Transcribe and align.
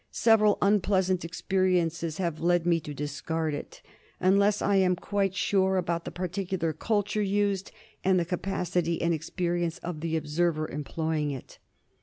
Several 0.09 0.57
unpleasant 0.63 1.23
experiences 1.23 2.17
have 2.17 2.39
led 2.41 2.65
me 2.65 2.79
to 2.79 2.91
discard 2.91 3.53
it, 3.53 3.83
unless 4.19 4.59
I 4.59 4.77
am 4.77 4.95
quite 4.95 5.35
sure 5.35 5.77
about 5.77 6.05
the 6.05 6.11
particular 6.11 6.73
culture 6.73 7.21
used 7.21 7.71
and 8.03 8.19
the 8.19 8.25
capacity 8.25 8.99
and 8.99 9.13
experience 9.13 9.77
of 9.83 9.99
the 10.01 10.17
observer 10.17 10.67
employing 10.67 11.29
it. 11.29 11.59